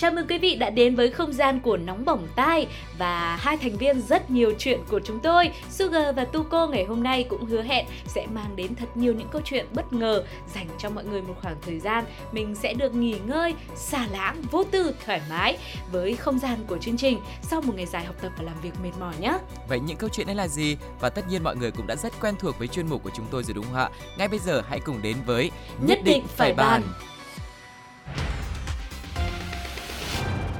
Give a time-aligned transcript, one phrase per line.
[0.00, 2.66] Chào mừng quý vị đã đến với không gian của Nóng Bỏng Tai
[2.98, 7.02] và hai thành viên rất nhiều chuyện của chúng tôi, Sugar và Tuko ngày hôm
[7.02, 10.24] nay cũng hứa hẹn sẽ mang đến thật nhiều những câu chuyện bất ngờ
[10.54, 14.42] dành cho mọi người một khoảng thời gian mình sẽ được nghỉ ngơi, xả lãng,
[14.50, 15.58] vô tư, thoải mái
[15.92, 18.72] với không gian của chương trình sau một ngày dài học tập và làm việc
[18.82, 19.38] mệt mỏi nhé.
[19.68, 20.76] Vậy những câu chuyện ấy là gì?
[21.00, 23.26] Và tất nhiên mọi người cũng đã rất quen thuộc với chuyên mục của chúng
[23.30, 23.90] tôi rồi đúng không ạ?
[24.18, 25.50] Ngay bây giờ hãy cùng đến với
[25.86, 26.82] Nhất định phải bàn.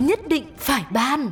[0.00, 1.30] Nhất định phải ban.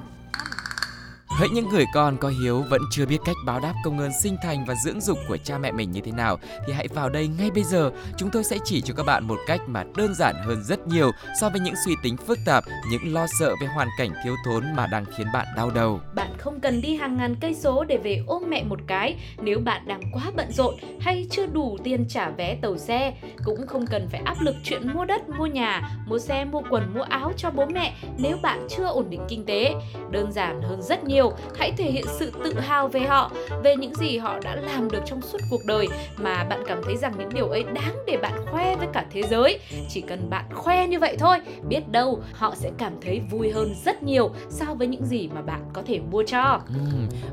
[1.38, 4.36] Hỡi những người con có hiếu vẫn chưa biết cách báo đáp công ơn sinh
[4.42, 7.28] thành và dưỡng dục của cha mẹ mình như thế nào thì hãy vào đây
[7.38, 7.90] ngay bây giờ.
[8.16, 11.10] Chúng tôi sẽ chỉ cho các bạn một cách mà đơn giản hơn rất nhiều
[11.40, 14.64] so với những suy tính phức tạp, những lo sợ về hoàn cảnh thiếu thốn
[14.76, 16.00] mà đang khiến bạn đau đầu.
[16.14, 19.58] Bạn không cần đi hàng ngàn cây số để về ôm mẹ một cái nếu
[19.58, 23.14] bạn đang quá bận rộn hay chưa đủ tiền trả vé tàu xe.
[23.44, 26.94] Cũng không cần phải áp lực chuyện mua đất, mua nhà, mua xe, mua quần,
[26.94, 29.74] mua áo cho bố mẹ nếu bạn chưa ổn định kinh tế.
[30.10, 33.30] Đơn giản hơn rất nhiều, hãy thể hiện sự tự hào về họ,
[33.62, 36.96] về những gì họ đã làm được trong suốt cuộc đời mà bạn cảm thấy
[36.96, 39.58] rằng những điều ấy đáng để bạn khoe với cả thế giới.
[39.88, 43.74] Chỉ cần bạn khoe như vậy thôi, biết đâu họ sẽ cảm thấy vui hơn
[43.84, 46.60] rất nhiều so với những gì mà bạn có thể mua cho.
[46.66, 46.80] Ừ,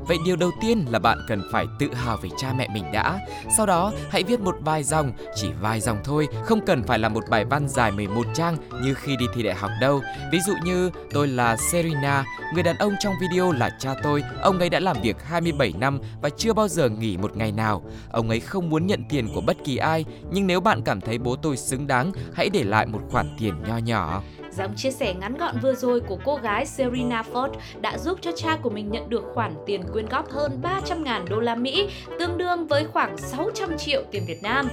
[0.08, 3.18] vậy điều đầu tiên là bạn cần phải tự hào về cha mẹ mình đã.
[3.56, 7.08] Sau đó, hãy viết một vài dòng, chỉ vài dòng thôi, không cần phải là
[7.08, 10.00] một bài văn dài 11 trang như khi đi thi đại học đâu.
[10.32, 12.24] Ví dụ như tôi là Serena,
[12.54, 15.98] người đàn ông trong video là cha tôi, ông ấy đã làm việc 27 năm
[16.22, 17.82] và chưa bao giờ nghỉ một ngày nào.
[18.10, 21.18] Ông ấy không muốn nhận tiền của bất kỳ ai, nhưng nếu bạn cảm thấy
[21.18, 24.22] bố tôi xứng đáng, hãy để lại một khoản tiền nho nhỏ.
[24.56, 27.50] Dòng chia sẻ ngắn gọn vừa rồi của cô gái Serena Ford
[27.80, 31.40] đã giúp cho cha của mình nhận được khoản tiền quyên góp hơn 300.000 đô
[31.40, 34.68] la Mỹ, tương đương với khoảng 600 triệu tiền Việt Nam.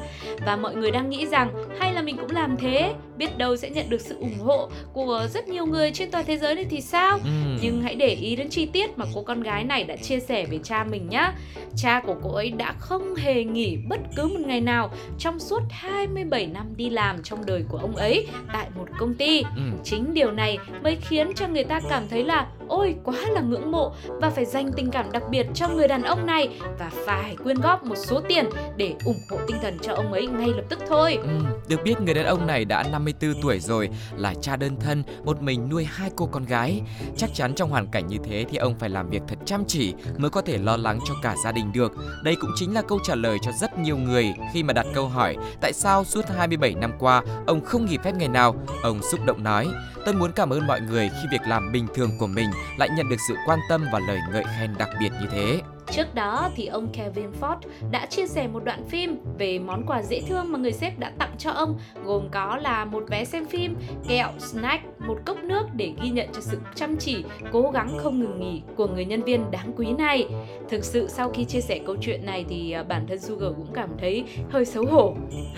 [0.45, 1.49] Và mọi người đang nghĩ rằng
[1.79, 5.27] hay là mình cũng làm thế, biết đâu sẽ nhận được sự ủng hộ của
[5.33, 7.19] rất nhiều người trên toàn thế giới này thì sao?
[7.23, 10.19] Ừm, Nhưng hãy để ý đến chi tiết mà cô con gái này đã chia
[10.19, 11.31] sẻ về cha mình nhé.
[11.75, 15.61] Cha của cô ấy đã không hề nghỉ bất cứ một ngày nào trong suốt
[15.69, 19.43] 27 năm đi làm trong đời của ông ấy tại một công ty.
[19.55, 23.41] ừm, Chính điều này mới khiến cho người ta cảm thấy là ôi quá là
[23.41, 26.91] ngưỡng mộ và phải dành tình cảm đặc biệt cho người đàn ông này và
[27.05, 30.47] phải quyên góp một số tiền để ủng hộ tinh thần cho ông ấy ngay
[30.47, 31.17] lập tức thôi.
[31.23, 31.29] Ừ,
[31.67, 35.41] Được biết người đàn ông này đã 54 tuổi rồi, là cha đơn thân, một
[35.41, 36.81] mình nuôi hai cô con gái.
[37.17, 39.93] Chắc chắn trong hoàn cảnh như thế thì ông phải làm việc thật chăm chỉ
[40.17, 41.91] mới có thể lo lắng cho cả gia đình được.
[42.23, 45.07] Đây cũng chính là câu trả lời cho rất nhiều người khi mà đặt câu
[45.07, 48.55] hỏi tại sao suốt 27 năm qua ông không nghỉ phép ngày nào.
[48.83, 49.67] Ông xúc động nói,
[50.05, 53.09] tôi muốn cảm ơn mọi người khi việc làm bình thường của mình lại nhận
[53.09, 55.61] được sự quan tâm và lời ngợi khen đặc biệt như thế.
[55.95, 57.57] Trước đó thì ông Kevin Ford
[57.91, 61.11] đã chia sẻ một đoạn phim về món quà dễ thương mà người sếp đã
[61.17, 63.75] tặng cho ông gồm có là một vé xem phim,
[64.07, 68.19] kẹo, snack, một cốc nước để ghi nhận cho sự chăm chỉ, cố gắng không
[68.19, 70.27] ngừng nghỉ của người nhân viên đáng quý này.
[70.69, 73.73] Thực sự sau khi chia sẻ câu chuyện này thì à, bản thân Sugar cũng
[73.73, 75.15] cảm thấy hơi xấu hổ.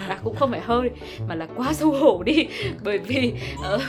[0.10, 0.90] À cũng không phải hơi
[1.28, 2.48] mà là quá xấu hổ đi
[2.84, 3.34] bởi vì
[3.76, 3.82] uh,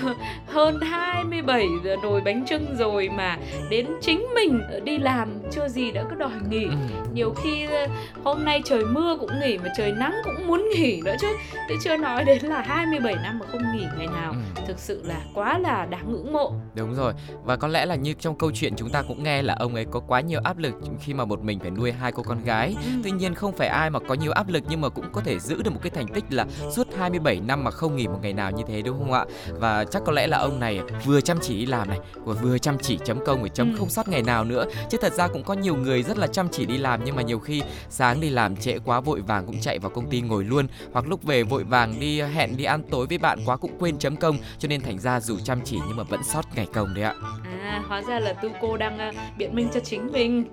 [0.47, 1.67] hơn 27
[2.03, 3.39] nồi bánh trưng rồi mà
[3.71, 7.14] đến chính mình đi làm chưa gì đã cứ đòi nghỉ Ừm.
[7.14, 7.86] nhiều khi ờ,
[8.24, 11.28] hôm nay trời mưa cũng nghỉ mà trời nắng cũng muốn nghỉ nữa chứ
[11.69, 14.64] chứ chưa nói đến là 27 năm mà không nghỉ ngày nào Ừm.
[14.66, 17.12] thực sự là quá là đáng ngưỡng mộ Đúng rồi,
[17.44, 19.86] và có lẽ là như trong câu chuyện chúng ta cũng nghe là ông ấy
[19.91, 22.76] có quá nhiều áp lực khi mà một mình phải nuôi hai cô con gái.
[23.04, 25.38] Tuy nhiên không phải ai mà có nhiều áp lực nhưng mà cũng có thể
[25.38, 28.32] giữ được một cái thành tích là suốt 27 năm mà không nghỉ một ngày
[28.32, 29.24] nào như thế đúng không ạ?
[29.50, 32.98] Và chắc có lẽ là ông này vừa chăm chỉ làm này, vừa chăm chỉ
[33.04, 33.76] chấm công và chấm Ừ.
[33.78, 34.64] không sót ngày nào nữa.
[34.91, 37.22] Chứ thật ra cũng có nhiều người rất là chăm chỉ đi làm nhưng mà
[37.22, 40.45] nhiều khi sáng đi làm trễ quá vội vàng cũng chạy vào công ty ngồi
[40.45, 40.66] luôn.
[40.92, 43.98] Hoặc lúc về vội vàng đi hẹn đi ăn tối với bạn quá cũng quên
[43.98, 44.39] chấm công.
[44.59, 47.15] Cho nên thành ra dù chăm chỉ nhưng mà vẫn sót ngày công đấy ạ.
[47.62, 50.45] à hóa ra là tu cô đang ờ, biện minh cho chính mình.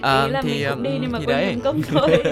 [0.00, 2.22] À, ý là thì, mình cũng đi nhưng mà quên thành công thôi.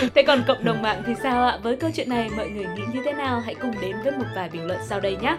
[0.14, 1.58] Thế còn cộng đồng mạng thì sao ạ?
[1.62, 3.40] Với câu chuyện này mọi người nghĩ như thế nào?
[3.40, 5.36] Hãy cùng đến với một vài bình luận sau đây nhé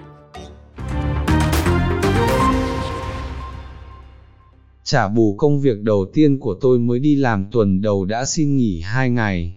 [4.89, 8.57] Trả bù công việc đầu tiên của tôi mới đi làm tuần đầu đã xin
[8.57, 9.54] nghỉ 2 ngày.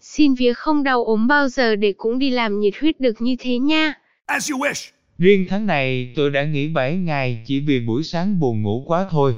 [0.00, 3.36] Xin vía không đau ốm bao giờ để cũng đi làm nhiệt huyết được như
[3.38, 3.94] thế nha.
[4.26, 4.90] As you wish.
[5.18, 9.06] Riêng tháng này tôi đã nghỉ 7 ngày chỉ vì buổi sáng buồn ngủ quá
[9.10, 9.34] thôi.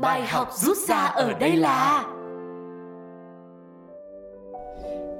[0.00, 2.04] Bài học rút ra ở đây là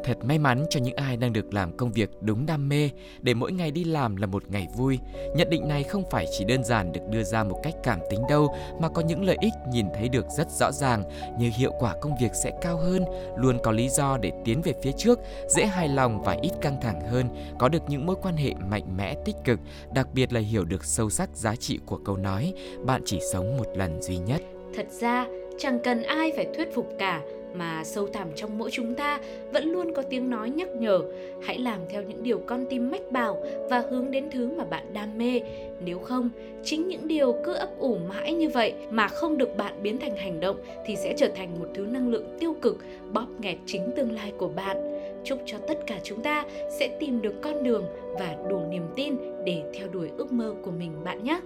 [0.04, 3.34] Thật may mắn cho những ai đang được làm công việc đúng đam mê để
[3.34, 4.98] mỗi ngày đi làm là một ngày vui.
[5.36, 8.20] Nhận định này không phải chỉ đơn giản được đưa ra một cách cảm tính
[8.28, 11.02] đâu mà có những lợi ích nhìn thấy được rất rõ ràng
[11.38, 13.04] như hiệu quả công việc sẽ cao hơn,
[13.36, 15.18] luôn có lý do để tiến về phía trước,
[15.48, 17.26] dễ hài lòng và ít căng thẳng hơn,
[17.58, 19.60] có được những mối quan hệ mạnh mẽ tích cực,
[19.94, 22.52] đặc biệt là hiểu được sâu sắc giá trị của câu nói
[22.84, 24.42] bạn chỉ sống một lần duy nhất.
[24.74, 25.26] Thật ra,
[25.58, 27.20] chẳng cần ai phải thuyết phục cả,
[27.54, 29.20] mà sâu thẳm trong mỗi chúng ta
[29.52, 31.00] vẫn luôn có tiếng nói nhắc nhở.
[31.42, 34.84] Hãy làm theo những điều con tim mách bảo và hướng đến thứ mà bạn
[34.92, 35.40] đam mê.
[35.84, 36.30] Nếu không,
[36.64, 40.16] chính những điều cứ ấp ủ mãi như vậy mà không được bạn biến thành
[40.16, 40.56] hành động
[40.86, 42.78] thì sẽ trở thành một thứ năng lượng tiêu cực,
[43.12, 44.76] bóp nghẹt chính tương lai của bạn.
[45.24, 46.44] Chúc cho tất cả chúng ta
[46.78, 47.84] sẽ tìm được con đường
[48.18, 51.40] và đủ niềm tin để theo đuổi ước mơ của mình, bạn nhé!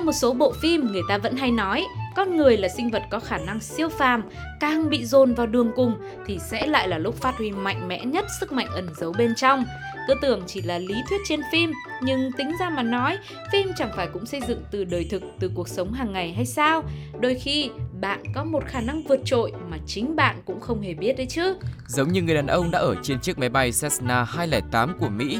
[0.00, 1.86] Trong một số bộ phim người ta vẫn hay nói
[2.16, 4.22] con người là sinh vật có khả năng siêu phàm,
[4.60, 8.04] càng bị dồn vào đường cùng thì sẽ lại là lúc phát huy mạnh mẽ
[8.04, 9.64] nhất sức mạnh ẩn giấu bên trong.
[10.08, 13.18] Cứ tưởng chỉ là lý thuyết trên phim, nhưng tính ra mà nói,
[13.52, 16.46] phim chẳng phải cũng xây dựng từ đời thực, từ cuộc sống hàng ngày hay
[16.46, 16.82] sao?
[17.20, 17.70] Đôi khi
[18.00, 21.26] bạn có một khả năng vượt trội mà chính bạn cũng không hề biết đấy
[21.26, 21.56] chứ.
[21.86, 25.38] Giống như người đàn ông đã ở trên chiếc máy bay Cessna 208 của Mỹ,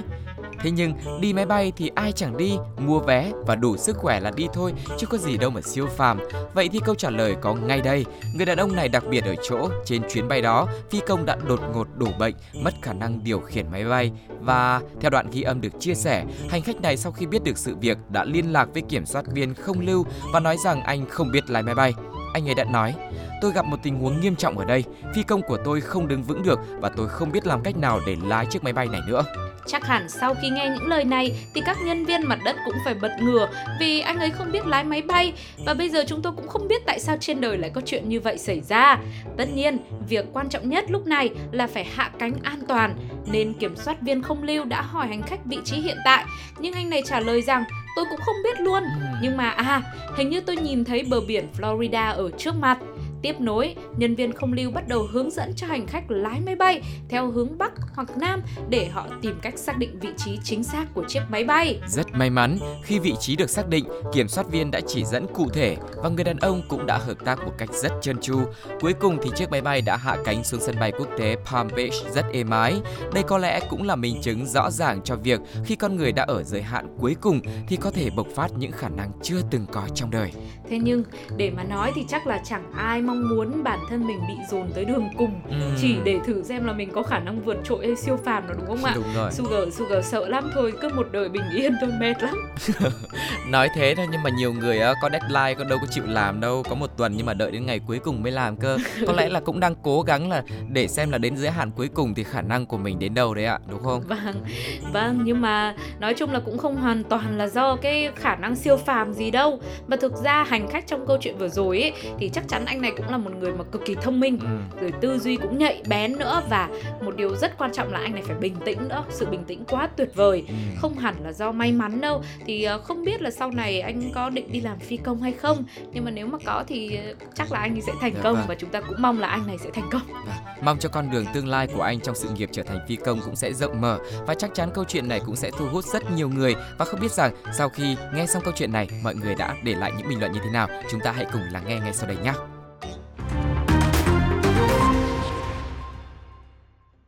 [0.62, 4.21] Thế nhưng đi máy bay thì ai chẳng đi, mua vé và đủ sức khỏe
[4.21, 6.19] là đi thôi, chứ có gì đâu mà siêu phàm.
[6.55, 8.05] Vậy thì câu trả lời có ngay đây.
[8.37, 11.37] Người đàn ông này đặc biệt ở chỗ trên chuyến bay đó, phi công đã
[11.49, 15.43] đột ngột đổ bệnh, mất khả năng điều khiển máy bay và theo đoạn ghi
[15.43, 18.53] âm được chia sẻ, hành khách này sau khi biết được sự việc đã liên
[18.53, 21.75] lạc với kiểm soát viên không lưu và nói rằng anh không biết lái máy
[21.75, 21.95] bay.
[22.35, 22.95] Anh ấy đã nói,
[23.43, 24.85] tôi gặp một tình huống nghiêm trọng ở đây,
[25.15, 28.01] phi công của tôi không đứng vững được và tôi không biết làm cách nào
[28.06, 29.25] để lái chiếc máy bay này nữa.
[29.67, 32.75] Chắc hẳn sau khi nghe những lời này thì các nhân viên mặt đất cũng
[32.85, 33.49] phải bật ngửa
[33.81, 35.33] vì anh ấy không biết lái máy bay.
[35.67, 38.09] Và bây giờ chúng tôi cũng không biết tại sao trên đời lại có chuyện
[38.09, 38.99] như vậy xảy ra.
[39.37, 39.79] Tất nhiên,
[40.09, 42.97] việc quan trọng nhất lúc này là phải hạ cánh an toàn.
[43.27, 46.25] Nên kiểm soát viên không lưu đã hỏi hành khách vị trí hiện tại.
[46.59, 47.65] Nhưng anh này trả lời rằng
[47.97, 48.83] tôi cũng không biết luôn.
[49.23, 49.83] Nhưng mà à
[50.17, 52.79] hình như tôi nhìn thấy bờ biển Florida ở trước mặt
[53.22, 56.56] Tiếp nối, nhân viên không lưu bắt đầu hướng dẫn cho hành khách lái máy
[56.56, 60.64] bay theo hướng Bắc hoặc Nam để họ tìm cách xác định vị trí chính
[60.64, 61.81] xác của chiếc máy bay.
[61.87, 65.26] Rất may mắn, khi vị trí được xác định, kiểm soát viên đã chỉ dẫn
[65.34, 68.40] cụ thể và người đàn ông cũng đã hợp tác một cách rất trơn tru.
[68.81, 71.69] Cuối cùng thì chiếc máy bay đã hạ cánh xuống sân bay quốc tế Palm
[71.76, 72.81] Beach rất êm ái.
[73.14, 76.22] Đây có lẽ cũng là minh chứng rõ ràng cho việc khi con người đã
[76.22, 79.67] ở giới hạn cuối cùng thì có thể bộc phát những khả năng chưa từng
[79.72, 80.32] có trong đời.
[80.69, 81.02] Thế nhưng
[81.37, 84.71] để mà nói thì chắc là chẳng ai mong muốn bản thân mình bị dồn
[84.75, 85.57] tới đường cùng ừ.
[85.81, 88.55] chỉ để thử xem là mình có khả năng vượt trội hay siêu phàm nó
[88.55, 88.93] đúng không ạ?
[88.95, 89.33] Đúng rồi.
[89.33, 92.35] Sugar Sugar sợ lắm thôi, cứ một đời bình yên thôi mệt lắm.
[93.49, 96.62] Nói thế thôi nhưng mà nhiều người có deadline có đâu có chịu làm đâu,
[96.69, 98.79] có một tuần nhưng mà đợi đến ngày cuối cùng mới làm cơ.
[99.07, 101.89] Có lẽ là cũng đang cố gắng là để xem là đến giới hạn cuối
[101.95, 104.03] cùng thì khả năng của mình đến đâu đấy ạ, đúng không?
[104.09, 104.45] Vâng.
[104.93, 108.56] Vâng, nhưng mà nói chung là cũng không hoàn toàn là do cái khả năng
[108.56, 111.93] siêu phàm gì đâu, mà thực ra hành khách trong câu chuyện vừa rồi ấy
[112.19, 114.81] thì chắc chắn anh này cũng là một người mà cực kỳ thông minh ừ.
[114.81, 116.69] rồi tư duy cũng nhạy bén nữa và
[117.02, 119.65] một điều rất quan trọng là anh này phải bình tĩnh nữa sự bình tĩnh
[119.69, 120.55] quá tuyệt vời ừ.
[120.81, 124.10] không hẳn là do may mắn đâu thì ờ, không biết là sau này anh
[124.15, 127.15] có định đi làm phi công hay không nhưng mà nếu mà có thì ờ,
[127.34, 128.44] chắc là anh ấy sẽ thành dạ, công vâng.
[128.48, 130.34] và chúng ta cũng mong là anh này sẽ thành công vâng.
[130.63, 133.20] mong cho con đường tương lai của anh trong sự nghiệp trở thành phi công
[133.25, 136.10] cũng sẽ rộng mở và chắc chắn câu chuyện này cũng sẽ thu hút rất
[136.10, 139.34] nhiều người và không biết rằng sau khi nghe xong câu chuyện này mọi người
[139.34, 141.79] đã để lại những bình luận như thế nào chúng ta hãy cùng lắng nghe
[141.81, 142.32] ngay sau đây nhé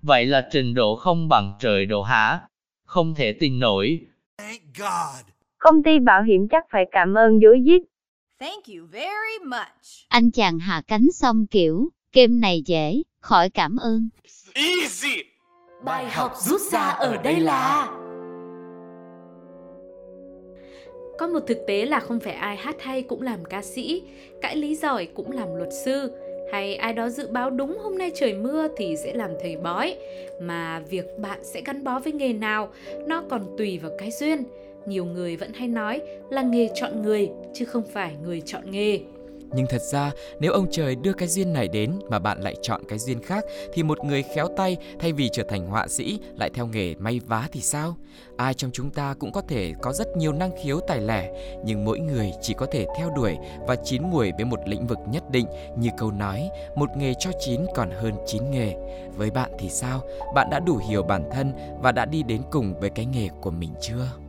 [0.02, 2.40] Vậy là trình độ không bằng trời độ hả?
[2.84, 4.00] Không thể tin nổi.
[5.58, 7.82] Công ty bảo hiểm chắc phải cảm ơn dối dít.
[8.40, 10.08] Thank you very much.
[10.08, 14.08] Anh chàng hạ cánh xong kiểu, kem này dễ, khỏi cảm ơn.
[14.54, 15.22] Easy.
[15.84, 17.88] Bài học rút ra ở đây là
[21.18, 24.02] Có một thực tế là không phải ai hát hay cũng làm ca sĩ,
[24.40, 26.12] cãi lý giỏi cũng làm luật sư,
[26.52, 29.96] hay ai đó dự báo đúng hôm nay trời mưa thì sẽ làm thầy bói.
[30.40, 32.72] Mà việc bạn sẽ gắn bó với nghề nào,
[33.06, 34.44] nó còn tùy vào cái duyên.
[34.86, 39.00] Nhiều người vẫn hay nói là nghề chọn người, chứ không phải người chọn nghề
[39.54, 42.80] nhưng thật ra, nếu ông trời đưa cái duyên này đến mà bạn lại chọn
[42.88, 46.50] cái duyên khác thì một người khéo tay thay vì trở thành họa sĩ lại
[46.54, 47.96] theo nghề may vá thì sao?
[48.36, 51.32] Ai trong chúng ta cũng có thể có rất nhiều năng khiếu tài lẻ,
[51.64, 54.98] nhưng mỗi người chỉ có thể theo đuổi và chín mùi với một lĩnh vực
[55.08, 55.46] nhất định
[55.78, 58.74] như câu nói, một nghề cho chín còn hơn chín nghề.
[59.16, 60.00] Với bạn thì sao?
[60.34, 63.50] Bạn đã đủ hiểu bản thân và đã đi đến cùng với cái nghề của
[63.50, 64.21] mình chưa?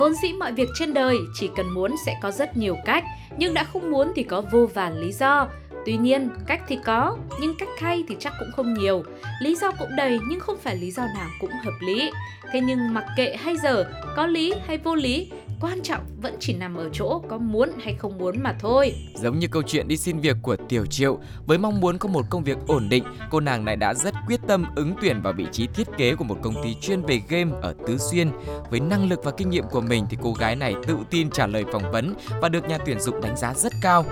[0.00, 3.04] Vốn dĩ mọi việc trên đời chỉ cần muốn sẽ có rất nhiều cách,
[3.36, 5.48] nhưng đã không muốn thì có vô vàn lý do.
[5.86, 9.02] Tuy nhiên, cách thì có, nhưng cách hay thì chắc cũng không nhiều.
[9.42, 12.10] Lý do cũng đầy nhưng không phải lý do nào cũng hợp lý.
[12.52, 13.84] Thế nhưng mặc kệ hay dở,
[14.16, 15.30] có lý hay vô lý,
[15.60, 18.94] quan trọng vẫn chỉ nằm ở chỗ có muốn hay không muốn mà thôi.
[19.14, 22.26] Giống như câu chuyện đi xin việc của Tiểu Triệu, với mong muốn có một
[22.30, 25.46] công việc ổn định, cô nàng này đã rất quyết tâm ứng tuyển vào vị
[25.52, 28.30] trí thiết kế của một công ty chuyên về game ở Tứ Xuyên.
[28.70, 31.46] Với năng lực và kinh nghiệm của mình thì cô gái này tự tin trả
[31.46, 34.04] lời phỏng vấn và được nhà tuyển dụng đánh giá rất cao.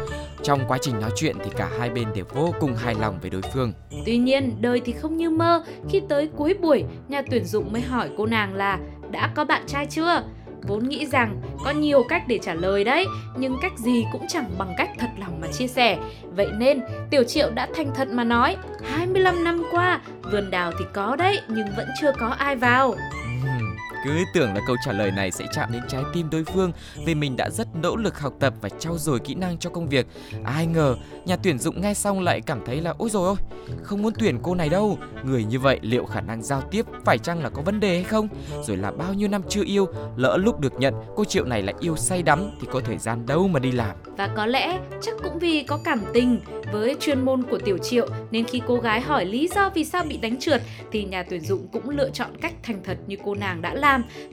[0.42, 3.30] Trong quá trình nói chuyện thì cả hai bên đều vô cùng hài lòng với
[3.30, 3.72] đối phương.
[4.06, 7.82] Tuy nhiên, đời thì không như mơ, khi tới cuối buổi, nhà tuyển dụng mới
[7.82, 8.78] hỏi cô nàng là
[9.10, 10.22] đã có bạn trai chưa?
[10.62, 14.50] Vốn nghĩ rằng có nhiều cách để trả lời đấy, nhưng cách gì cũng chẳng
[14.58, 15.98] bằng cách thật lòng mà chia sẻ.
[16.22, 20.84] Vậy nên, Tiểu Triệu đã thành thật mà nói, 25 năm qua, vườn đào thì
[20.92, 22.94] có đấy, nhưng vẫn chưa có ai vào.
[24.04, 26.72] Cứ tưởng là câu trả lời này sẽ chạm đến trái tim đối phương
[27.06, 29.88] vì mình đã rất nỗ lực học tập và trau dồi kỹ năng cho công
[29.88, 30.06] việc.
[30.44, 33.36] Ai ngờ, nhà tuyển dụng nghe xong lại cảm thấy là ôi rồi ôi,
[33.82, 34.98] không muốn tuyển cô này đâu.
[35.24, 38.04] Người như vậy liệu khả năng giao tiếp phải chăng là có vấn đề hay
[38.04, 38.28] không?
[38.62, 41.74] Rồi là bao nhiêu năm chưa yêu, lỡ lúc được nhận cô Triệu này lại
[41.80, 43.96] yêu say đắm thì có thời gian đâu mà đi làm.
[44.16, 46.40] Và có lẽ chắc cũng vì có cảm tình
[46.72, 50.04] với chuyên môn của Tiểu Triệu nên khi cô gái hỏi lý do vì sao
[50.04, 50.62] bị đánh trượt
[50.92, 53.87] thì nhà tuyển dụng cũng lựa chọn cách thành thật như cô nàng đã làm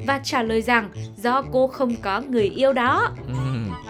[0.07, 3.09] và trả lời rằng do cô không có người yêu đó.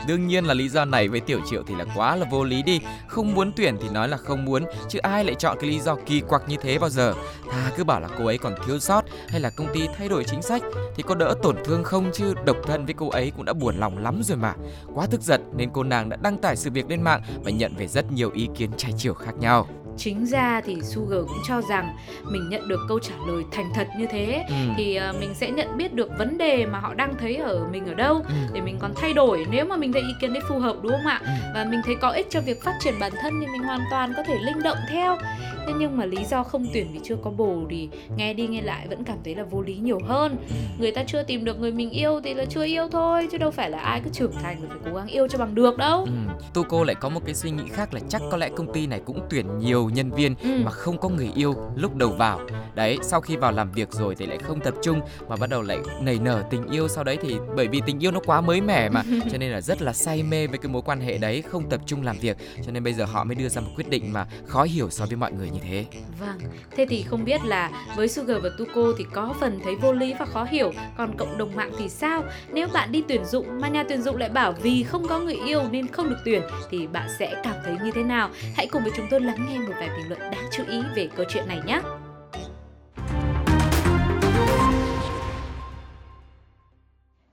[0.07, 2.63] Đương nhiên là lý do này với Tiểu Triệu thì là quá là vô lý
[2.63, 2.79] đi.
[3.07, 5.95] Không muốn tuyển thì nói là không muốn, chứ ai lại chọn cái lý do
[6.05, 7.13] kỳ quặc như thế bao giờ.
[7.51, 10.24] Thà cứ bảo là cô ấy còn thiếu sót hay là công ty thay đổi
[10.24, 10.62] chính sách
[10.95, 13.75] thì có đỡ tổn thương không chứ độc thân với cô ấy cũng đã buồn
[13.77, 14.53] lòng lắm rồi mà.
[14.93, 17.75] Quá tức giận nên cô nàng đã đăng tải sự việc lên mạng và nhận
[17.75, 19.67] về rất nhiều ý kiến trái chiều khác nhau.
[19.98, 23.88] Chính ra thì Sugar cũng cho rằng mình nhận được câu trả lời thành thật
[23.98, 24.56] như thế Ừ.
[24.78, 27.86] thì ờ, mình sẽ nhận biết được vấn đề mà họ đang thấy ở mình
[27.86, 28.34] ở đâu Ừ.
[28.54, 30.92] để mình còn thay đổi nếu mà mình thấy ý kiến đấy phù hợp đúng
[30.92, 31.20] không ạ?
[31.24, 31.28] Ừ.
[31.54, 34.14] Và mình thấy có ích cho việc phát triển bản thân thì mình hoàn toàn
[34.18, 35.18] có thể linh động theo.
[35.67, 38.62] Thế nhưng mà lý do không tuyển vì chưa có bồ thì nghe đi nghe
[38.62, 40.38] lại vẫn cảm thấy là vô lý nhiều hơn.
[40.79, 43.51] Người ta chưa tìm được người mình yêu thì là chưa yêu thôi chứ đâu
[43.51, 46.03] phải là ai cứ trưởng thành rồi phải cố gắng yêu cho bằng được đâu.
[46.03, 46.12] Ừ.
[46.53, 48.88] Tu cô lại có một cái suy nghĩ khác là chắc có lẽ công ty
[48.88, 50.50] này cũng tuyển nhiều nhân viên Ừ.
[50.63, 52.39] mà không có người yêu lúc đầu vào.
[52.75, 55.62] Đấy, sau khi vào làm việc rồi thì lại không tập trung mà bắt đầu
[55.62, 58.62] lại nảy nở tình yêu sau đấy thì bởi vì tình yêu nó quá mới
[58.62, 61.41] mẻ mà cho nên là rất là say mê với cái mối quan hệ đấy,
[61.41, 63.89] không tập trung làm việc cho nên bây giờ họ mới đưa ra một quyết
[63.89, 65.85] định mà khó hiểu so với mọi người như thế.
[66.19, 66.39] Vâng,
[66.71, 70.13] thế thì không biết là với Sugar và Tuko thì có phần thấy vô lý
[70.19, 72.24] và khó hiểu, còn cộng đồng mạng thì sao?
[72.53, 75.38] Nếu bạn đi tuyển dụng mà nhà tuyển dụng lại bảo vì không có người
[75.45, 78.29] yêu nên không được tuyển thì bạn sẽ cảm thấy như thế nào?
[78.55, 81.09] Hãy cùng với chúng tôi lắng nghe một vài bình luận đáng chú ý về
[81.15, 81.81] câu chuyện này nhé.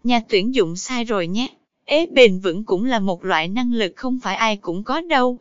[0.04, 1.48] Nhà tuyển dụng sai rồi nhé.
[1.84, 5.38] Ế bền vững cũng là một loại năng lực không phải ai cũng có đâu.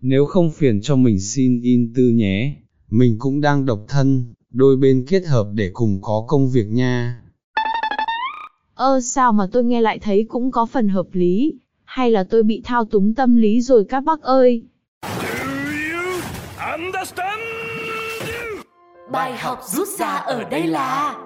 [0.00, 2.56] Nếu không phiền cho mình xin in tư nhé,
[2.90, 7.20] mình cũng đang độc thân, đôi bên kết hợp để cùng có công việc nha.
[8.74, 12.42] Ơ sao mà tôi nghe lại thấy cũng có phần hợp lý, hay là tôi
[12.42, 14.62] bị thao túng tâm lý rồi các bác ơi.
[19.12, 21.16] Bài học rút ra ở đây là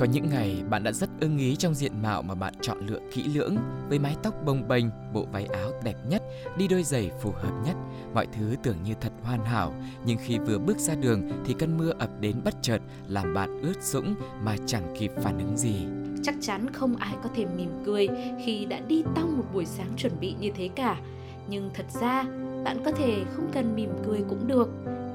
[0.00, 2.98] có những ngày bạn đã rất ưng ý trong diện mạo mà bạn chọn lựa
[3.12, 3.56] kỹ lưỡng
[3.88, 6.22] với mái tóc bồng bềnh, bộ váy áo đẹp nhất,
[6.58, 7.76] đi đôi giày phù hợp nhất,
[8.14, 11.78] mọi thứ tưởng như thật hoàn hảo, nhưng khi vừa bước ra đường thì cơn
[11.78, 12.78] mưa ập đến bất chợt
[13.08, 14.14] làm bạn ướt sũng
[14.44, 15.74] mà chẳng kịp phản ứng gì.
[16.22, 18.08] Chắc chắn không ai có thể mỉm cười
[18.44, 21.00] khi đã đi tong một buổi sáng chuẩn bị như thế cả.
[21.48, 22.24] Nhưng thật ra,
[22.64, 24.68] bạn có thể không cần mỉm cười cũng được,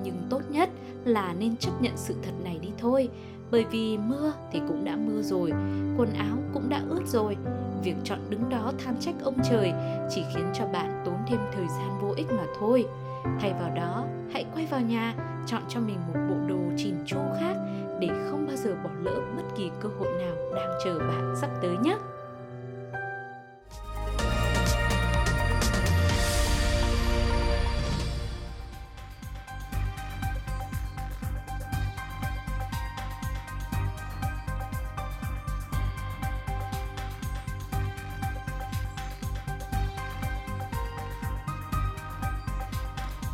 [0.04, 0.70] nhưng tốt nhất
[1.06, 3.10] là nên chấp nhận sự thật này đi thôi.
[3.55, 5.51] Bởi vì mưa thì cũng đã mưa rồi,
[5.97, 7.38] quần áo cũng đã ướt rồi.
[7.83, 9.74] Việc chọn đứng đó than trách ông trời
[10.09, 12.85] chỉ khiến cho bạn tốn thêm thời gian vô ích mà thôi.
[13.39, 15.13] Thay vào đó, hãy quay vào nhà,
[15.45, 17.55] chọn cho mình một bộ đồ chỉn chu khác
[18.00, 21.50] để không bao giờ bỏ lỡ bất kỳ cơ hội nào đang chờ bạn sắp
[21.62, 21.97] tới nhé.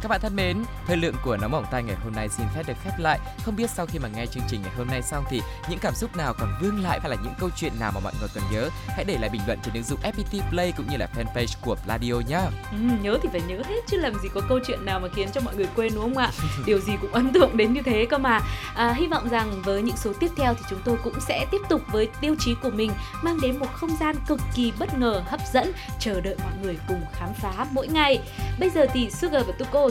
[0.02, 2.64] Các bạn thân mến, thời lượng của Nóng Bỏng Tai ngày hôm nay xin phép
[2.68, 3.20] được khép lại.
[3.46, 5.94] Không biết sau khi mà nghe chương trình ngày hôm nay xong thì những cảm
[5.96, 8.44] xúc nào còn vương lại hay là những câu chuyện nào mà mọi người cần
[8.52, 11.56] nhớ, hãy để lại bình luận trên ứng dụng FPT Play cũng như là fanpage
[11.62, 12.42] của Pladio nhá.
[12.72, 15.30] Ừ, nhớ thì phải nhớ hết chứ làm gì có câu chuyện nào mà khiến
[15.34, 16.32] cho mọi người quên đúng không ạ?
[16.66, 18.42] Điều gì cũng ấn tượng đến như thế cơ mà.
[18.76, 21.62] À, hy vọng rằng với những số tiếp theo thì chúng tôi cũng sẽ tiếp
[21.70, 22.92] tục với tiêu chí của mình
[23.24, 26.78] mang đến một không gian cực kỳ bất ngờ, hấp dẫn, chờ đợi mọi người
[26.88, 28.20] cùng khám phá mỗi ngày.
[28.60, 29.91] Bây giờ thì Sugar và Tuko